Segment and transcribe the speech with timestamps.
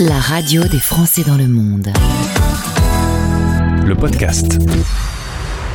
[0.00, 1.88] la radio des Français dans le monde.
[3.84, 4.58] Le podcast.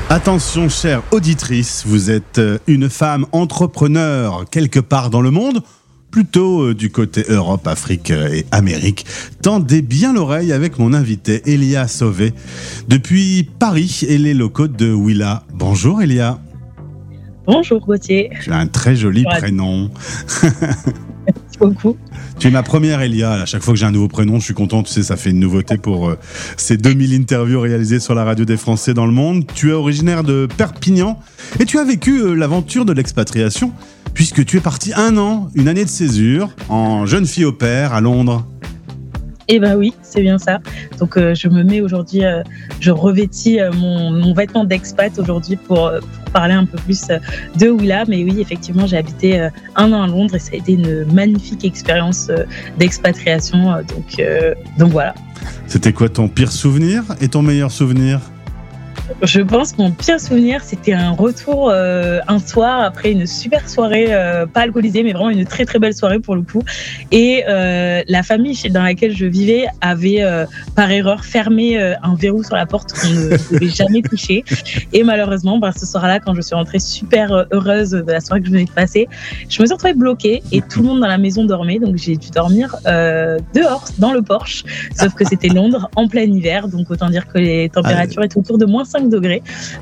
[0.09, 5.61] Attention, chère auditrice, vous êtes euh, une femme entrepreneur quelque part dans le monde,
[6.09, 9.05] plutôt euh, du côté Europe, Afrique euh, et Amérique.
[9.43, 12.33] Tendez bien l'oreille avec mon invité, Elia Sauvé,
[12.87, 15.43] depuis Paris et les locaux de Willa.
[15.53, 16.39] Bonjour, Elia.
[17.45, 18.31] Bonjour, Gauthier.
[18.41, 19.91] Tu as un très joli prénom.
[22.39, 23.31] Tu es ma première Elia.
[23.33, 24.83] À chaque fois que j'ai un nouveau prénom, je suis content.
[24.83, 26.17] Tu sais, ça fait une nouveauté pour euh,
[26.57, 29.45] ces 2000 interviews réalisées sur la radio des Français dans le monde.
[29.53, 31.19] Tu es originaire de Perpignan
[31.59, 33.71] et tu as vécu euh, l'aventure de l'expatriation
[34.13, 37.93] puisque tu es parti un an, une année de césure, en jeune fille au père
[37.93, 38.47] à Londres.
[39.47, 40.59] Eh ben oui, c'est bien ça.
[40.99, 42.21] Donc euh, je me mets aujourd'hui,
[42.79, 45.91] je revêtis mon, vêtement d'expat aujourd'hui pour,
[46.33, 47.07] parler un peu plus
[47.57, 48.03] de Willa.
[48.07, 51.63] Mais oui, effectivement, j'ai habité un an à Londres et ça a été une magnifique
[51.63, 52.29] expérience
[52.77, 53.77] d'expatriation.
[53.87, 54.21] Donc,
[54.77, 55.15] donc voilà.
[55.67, 58.19] C'était quoi ton pire souvenir et ton meilleur souvenir?
[59.21, 63.67] Je pense que mon pire souvenir, c'était un retour euh, un soir après une super
[63.69, 66.63] soirée, euh, pas alcoolisée, mais vraiment une très très belle soirée pour le coup.
[67.11, 70.23] Et euh, la famille dans laquelle je vivais avait
[70.75, 74.43] par erreur fermé un verrou sur la porte qu'on ne devait jamais toucher.
[74.93, 78.47] Et malheureusement, bah, ce soir-là, quand je suis rentrée super heureuse de la soirée que
[78.47, 79.07] je venais de passer,
[79.49, 81.79] je me suis retrouvée bloquée et tout le monde dans la maison dormait.
[81.79, 84.63] Donc j'ai dû dormir dehors, dans le Porsche.
[84.95, 86.67] Sauf que c'était Londres en plein hiver.
[86.67, 88.94] Donc autant dire que les températures étaient autour de moins 5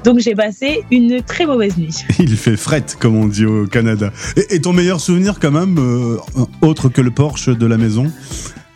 [0.04, 1.96] Donc j'ai passé une très mauvaise nuit.
[2.20, 4.12] Il fait fret, comme on dit au Canada.
[4.50, 6.18] Et, ton meilleur souvenir quand même, euh,
[6.62, 8.12] autre que le Porsche de la maison?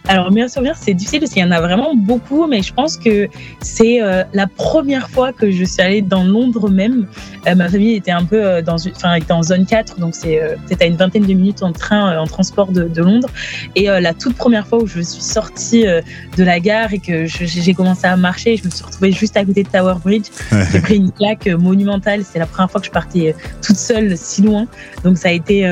[0.10, 2.96] Alors, meilleur souvenir, c'est difficile parce qu'il y en a vraiment beaucoup, mais je pense
[2.96, 3.28] que
[3.60, 7.08] c'est euh, la première fois que je suis allée dans Londres même.
[7.46, 10.40] Euh, ma famille était un peu euh, dans, enfin, était en zone 4, donc c'est
[10.66, 13.28] peut-être à une vingtaine de minutes en train, en transport de, de Londres.
[13.76, 17.74] Et la toute première fois où je suis sortie de la gare et que j'ai
[17.74, 20.28] commencé à marcher, je me suis retrouvée juste à côté de Tower Bridge.
[20.72, 22.24] J'ai pris une claque monumentale.
[22.24, 24.68] C'est la première fois que je partais toute seule si loin.
[25.04, 25.66] Donc ça a été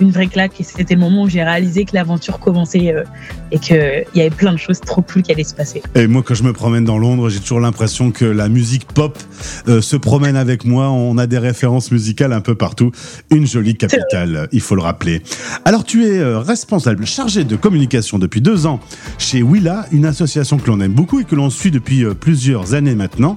[0.00, 2.94] une vraie claque et c'était le moment où j'ai réalisé que l'aventure commençait
[3.52, 5.82] et que il y avait plein de choses trop cool qui allaient se passer.
[5.94, 9.18] Et moi, quand je me promène dans Londres, j'ai toujours l'impression que la musique pop
[9.68, 10.90] euh, se promène avec moi.
[10.90, 12.90] On a des références musicales un peu partout.
[13.30, 15.22] Une jolie capitale, il faut le rappeler.
[15.64, 18.80] Alors, tu es euh, responsable, chargé de communication depuis deux ans
[19.18, 22.74] chez Willa, une association que l'on aime beaucoup et que l'on suit depuis euh, plusieurs
[22.74, 23.36] années maintenant.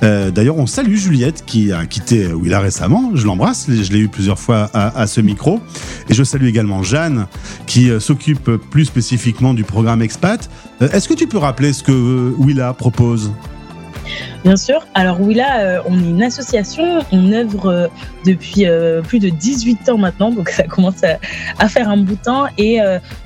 [0.00, 3.12] D'ailleurs, on salue Juliette qui a quitté Willa récemment.
[3.14, 5.60] Je l'embrasse, je l'ai eu plusieurs fois à, ce micro.
[6.08, 7.26] Et je salue également Jeanne
[7.66, 10.48] qui s'occupe plus spécifiquement du programme Expat.
[10.82, 13.32] Euh, est-ce que tu peux rappeler ce que euh, Willa propose?
[14.44, 14.86] Bien sûr.
[14.94, 17.90] Alors Willa, euh, on est une association, on œuvre
[18.24, 18.66] depuis
[19.06, 22.46] plus de 18 ans maintenant, donc ça commence à, faire un bout de temps.
[22.58, 22.78] Et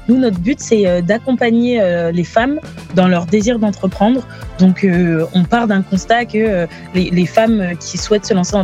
[0.09, 1.83] nous, notre but, c'est d'accompagner
[2.13, 2.61] les femmes
[2.95, 4.27] dans leur désir d'entreprendre.
[4.61, 4.87] Donc,
[5.35, 8.57] on part d'un constat que les, femmes qui souhaitent se lancer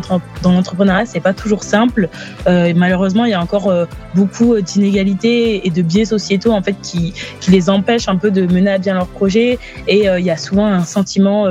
[0.43, 2.09] dans, l'entrepreneuriat, c'est pas toujours simple.
[2.47, 3.73] malheureusement, il y a encore
[4.15, 8.43] beaucoup d'inégalités et de biais sociétaux en fait qui, qui les empêchent un peu de
[8.43, 9.59] mener à bien leur projet.
[9.89, 11.49] Et il y a souvent un sentiment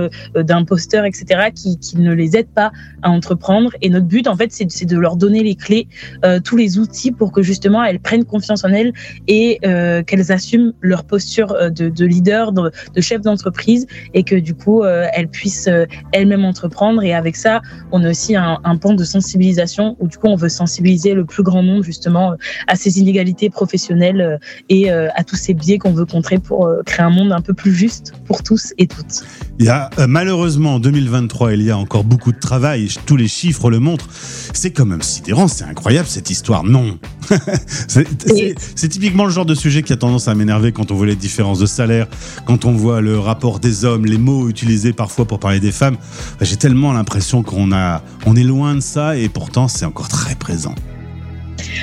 [0.94, 3.72] etc., qui, qui, ne les aident pas à entreprendre.
[3.82, 5.88] Et notre but, en fait, c'est de leur donner les clés,
[6.26, 8.94] euh, tous les outils pour que justement elles prennent confiance en elles
[9.28, 14.36] et euh, qu'elles assument leur posture euh, de, de leader, de, chef d'entreprise, et que
[14.36, 15.70] du coup, elles puissent
[16.12, 17.02] elles-mêmes entreprendre.
[17.02, 17.62] Et avec ça,
[17.92, 21.26] on a aussi un, un pan de sensibilisation où du coup, on veut sensibiliser le
[21.26, 22.36] plus grand nombre justement
[22.68, 27.10] à ces inégalités professionnelles et à tous ces biais qu'on veut contrer pour créer un
[27.10, 29.24] monde un peu plus juste pour tous et toutes.
[29.60, 32.88] Il y a Malheureusement, en 2023, il y a encore beaucoup de travail.
[33.06, 34.08] Tous les chiffres le montrent.
[34.54, 36.64] C'est quand même sidérant, c'est incroyable cette histoire.
[36.64, 36.98] Non.
[37.90, 41.18] c'est typiquement le genre de sujet qui a tendance à m'énerver quand on voit les
[41.18, 42.08] différences de salaire,
[42.46, 45.98] quand on voit le rapport des hommes, les mots utilisés parfois pour parler des femmes.
[46.40, 47.72] J'ai tellement l'impression qu'on
[48.26, 50.76] on est loin de ça et pourtant c'est encore très présent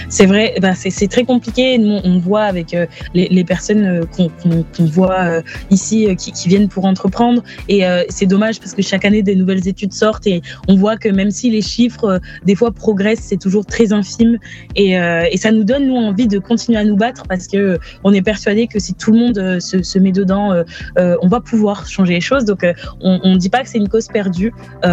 [0.08, 1.78] c'est vrai, bah c'est très compliqué.
[1.78, 6.84] Nous, on voit avec euh, les, personnes euh, qu'on voit euh, ici qui, viennent pour
[6.84, 7.42] entreprendre.
[7.68, 11.08] Et c'est dommage parce que chaque année, des nouvelles études sortent et on voit que
[11.08, 14.38] même si les chiffres, des fois, progressent, c'est toujours très infime.
[14.76, 18.12] Et, et, ça nous donne, nous, envie de continuer à nous battre parce que on
[18.12, 20.62] est persuadé que si tout le monde se, se met dedans,
[20.96, 22.44] on va pouvoir changer les choses.
[22.44, 22.64] Donc,
[23.00, 24.52] on ne dit pas que c'est une cause perdue.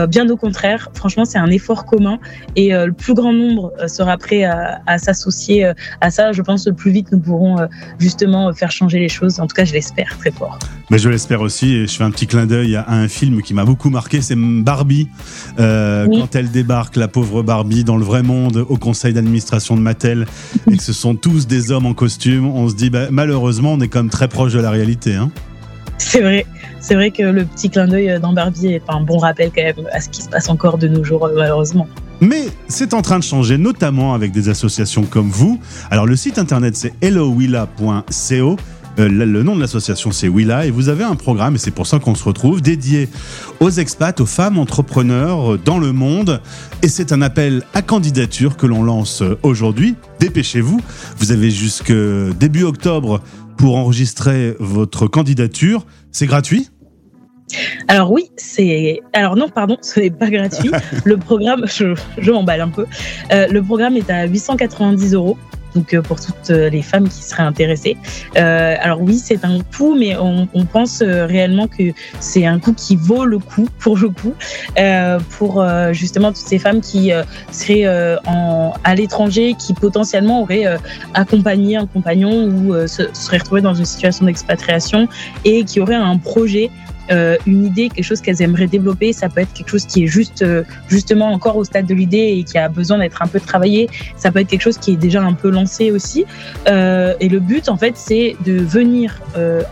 [0.10, 2.20] bien au contraire, franchement, c'est un effort commun
[2.56, 5.72] et le plus grand nombre sera prêt à à, s'associer
[6.02, 7.56] à ça, je pense que plus vite nous pourrons
[8.00, 9.40] justement faire changer les choses.
[9.40, 10.60] En tout cas, je l'espère très fort.
[10.90, 11.74] Mais je l'espère aussi.
[11.74, 14.36] Et je fais un petit clin d'œil à un film qui m'a beaucoup marqué, c'est
[14.36, 15.10] Barbie.
[15.58, 20.26] Quand elle débarque, la pauvre Barbie, dans le vrai monde, au conseil d'administration de Mattel,
[20.72, 23.80] et que ce sont tous des hommes en costume, on se dit bah, malheureusement, on
[23.82, 25.16] est quand même très proche de la réalité.
[25.16, 25.32] Hein.
[25.98, 26.46] C'est vrai.
[26.80, 29.88] C'est vrai que le petit clin d'œil dans Barbie est un bon rappel quand même
[29.92, 31.88] à ce qui se passe encore de nos jours, malheureusement.
[32.24, 35.60] Mais c'est en train de changer, notamment avec des associations comme vous.
[35.92, 38.56] Alors le site internet c'est hellowilla.co.
[39.00, 41.88] Euh, le nom de l'association, c'est Willa, et vous avez un programme, et c'est pour
[41.88, 43.10] ça qu'on se retrouve, dédié
[43.60, 46.40] aux expats, aux femmes entrepreneurs dans le monde.
[46.84, 49.96] Et c'est un appel à candidature que l'on lance aujourd'hui.
[50.20, 50.80] Dépêchez-vous,
[51.18, 51.92] vous avez jusque
[52.40, 53.20] début octobre
[53.58, 55.88] pour enregistrer votre candidature.
[56.12, 56.70] C'est gratuit
[57.88, 59.02] alors oui, c'est.
[59.14, 60.72] Alors non, pardon, ce n'est pas gratuit.
[61.06, 62.86] le programme, je, je m'emballe un peu.
[63.32, 65.38] Euh, le programme est à 890 euros
[65.76, 67.98] donc euh, pour toutes euh, les femmes qui seraient intéressées.
[68.38, 72.74] Euh, alors oui, c'est un coût, mais on, on pense réellement que c'est un coût
[72.74, 74.34] qui vaut le coup, pour le coup,
[74.78, 77.12] euh, pour justement toutes ces femmes qui
[77.52, 80.66] seraient en, à l'étranger, qui potentiellement auraient
[81.14, 85.08] accompagné un compagnon ou se, seraient retrouvées dans une situation d'expatriation
[85.46, 86.70] et qui auraient un projet
[87.12, 89.14] euh, une idée, quelque chose qu'elles aimeraient développer.
[89.14, 92.36] Ça peut être quelque chose qui est juste, euh, justement, encore au stade de l'idée
[92.38, 93.90] et qui a besoin d'être un peu travaillé.
[94.16, 96.26] Ça peut être quelque chose qui est déjà un peu lancé aussi.
[96.68, 99.22] Euh, et le but, en fait, c'est de venir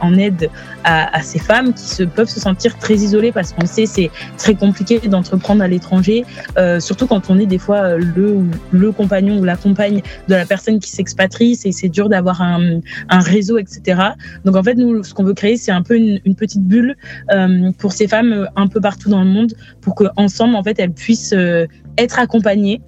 [0.02, 0.50] en aide
[0.84, 4.12] à, à, ces femmes qui se, peuvent se sentir très isolées parce qu'on sait c'est
[4.38, 6.26] très compliqué d'entreprendre à l'étranger,
[6.58, 10.46] euh, surtout quand on est des fois le, le compagnon ou la compagne de la
[10.46, 11.56] personne qui s'expatrie.
[11.56, 12.80] C'est dur d'avoir un,
[13.10, 14.02] un réseau, etc.
[14.46, 16.96] Donc, en fait, nous, ce qu'on veut créer, c'est un peu une, une petite bulle
[17.32, 20.80] euh, pour ces femmes euh, un peu partout dans le monde, pour qu'ensemble, en fait,
[20.80, 21.66] elles puissent euh,
[21.98, 22.82] être accompagnées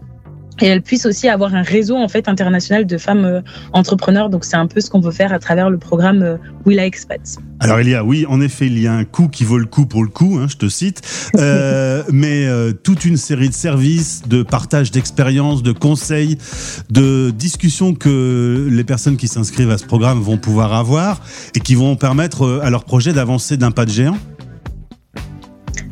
[0.61, 3.41] et elles puissent aussi avoir un réseau en fait international de femmes
[3.73, 4.29] entrepreneurs.
[4.29, 7.37] Donc c'est un peu ce qu'on veut faire à travers le programme euh, Willa Expats.
[7.59, 9.65] Alors il y a, oui, en effet, il y a un coût qui vaut le
[9.65, 11.01] coup pour le coup, hein, je te cite,
[11.37, 16.37] euh, mais euh, toute une série de services, de partage d'expériences, de conseils,
[16.89, 21.21] de discussions que les personnes qui s'inscrivent à ce programme vont pouvoir avoir
[21.55, 24.17] et qui vont permettre à leur projet d'avancer d'un pas de géant.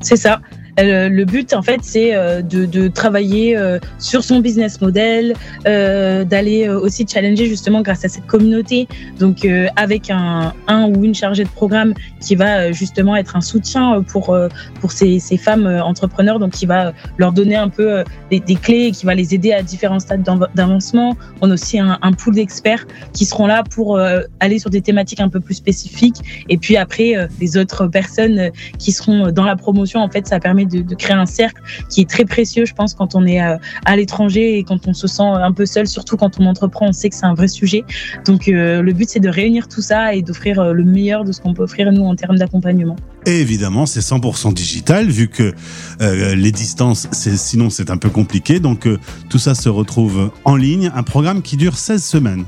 [0.01, 0.41] C'est ça.
[0.79, 5.33] Euh, le but, en fait, c'est euh, de, travailler euh, sur son business model,
[5.65, 8.87] d'aller aussi challenger justement grâce à cette communauté.
[9.19, 14.37] Donc, avec un, ou une chargée de programme qui va justement être un soutien pour
[14.79, 19.05] pour ces, femmes entrepreneurs, donc qui va leur donner un peu des, clés et qui
[19.05, 21.15] va les aider à différents stades d'avancement.
[21.41, 23.99] On a aussi un pool d'experts qui seront là pour
[24.39, 26.45] aller sur des thématiques un peu plus spécifiques.
[26.49, 30.60] Et puis après, les autres personnes qui seront dans la promotion, en fait, ça permet
[30.65, 33.95] de, créer un cercle qui est très précieux, je pense, quand on est euh, à
[33.95, 37.09] l'étranger et quand on se sent un peu seul, surtout quand on entreprend, on sait
[37.09, 37.83] que c'est un vrai sujet.
[38.25, 41.31] Donc euh, le but, c'est de réunir tout ça et d'offrir euh, le meilleur de
[41.31, 42.95] ce qu'on peut offrir nous en termes d'accompagnement.
[43.25, 45.53] Et évidemment, c'est 100% digital, vu que
[45.99, 48.59] les distances, sinon c'est un peu compliqué.
[48.59, 48.87] Donc
[49.29, 52.45] tout ça se retrouve en ligne, un programme qui dure 16 semaines.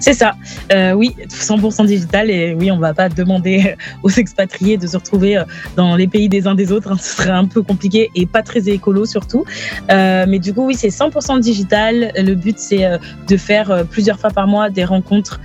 [0.00, 0.34] C'est ça.
[0.72, 2.30] Euh, oui, 100% digital.
[2.30, 5.44] Et oui, on va pas demander aux expatriés de se retrouver euh,
[5.76, 6.92] dans les pays des uns des autres.
[6.92, 6.96] Hein.
[7.00, 9.44] Ce serait un peu compliqué et pas très écolo surtout.
[9.90, 12.12] Euh, mais du coup, oui, c'est 100% digital.
[12.16, 12.86] Le but, c'est
[13.28, 15.40] de faire plusieurs fois par mois des rencontres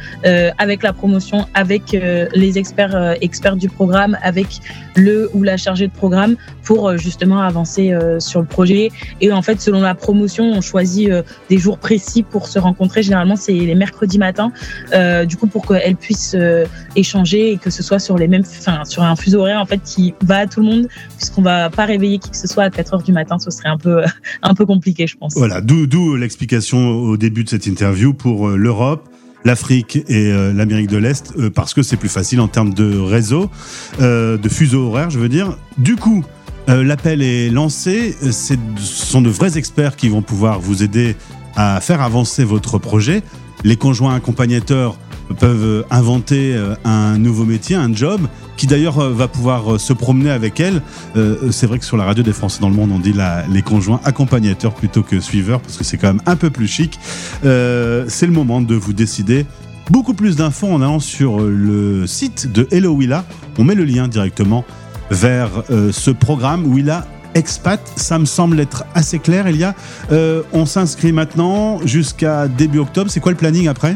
[0.58, 4.48] avec la promotion, avec les experts, experts du programme, avec
[4.96, 8.92] le ou la chargée de programme pour justement avancer sur le projet.
[9.22, 11.10] Et en fait, selon la promotion, on choisit
[11.50, 13.04] des jours précis pour se rencontrer.
[13.04, 14.27] Généralement, c'est les mercredis matin,
[14.94, 16.66] euh, du coup pour qu'elles puissent euh,
[16.96, 19.82] échanger et que ce soit sur les mêmes, enfin sur un fuseau horaire en fait
[19.84, 22.70] qui va à tout le monde, puisqu'on va pas réveiller qui que ce soit à
[22.70, 24.04] 4 heures du matin, ce serait un peu
[24.44, 25.34] un peu compliqué, je pense.
[25.36, 29.08] Voilà, d'où l'explication au début de cette interview pour euh, l'Europe
[29.46, 33.50] l'Afrique et l'Amérique de l'Est parce que c'est plus facile en termes de réseau,
[34.02, 35.56] de fuseau horaire, je veux dire.
[35.78, 36.26] Du coup,
[36.68, 38.14] l'appel est lancé.
[38.20, 41.16] Ce sont de vrais experts qui vont pouvoir vous aider
[41.58, 43.24] à faire avancer votre projet.
[43.64, 44.98] Les conjoints accompagnateurs
[45.40, 48.22] peuvent inventer euh, un nouveau métier, un job,
[48.56, 50.82] qui d'ailleurs euh, va pouvoir euh, se promener avec elle.
[51.52, 53.14] C'est vrai que sur la radio des Français dans le monde, on dit
[53.50, 57.00] les conjoints accompagnateurs plutôt que suiveurs, parce que c'est quand même un peu plus chic.
[57.42, 59.46] c'est le moment de vous décider.
[59.90, 63.26] Beaucoup plus d'infos en allant sur le site de Hello Willa.
[63.58, 64.64] On met le lien directement
[65.10, 65.50] vers
[65.92, 67.06] ce programme Willa
[67.38, 67.80] expat.
[67.96, 69.76] Ça me semble être assez clair, Elia.
[70.12, 73.10] Euh, on s'inscrit maintenant jusqu'à début octobre.
[73.10, 73.96] C'est quoi le planning après?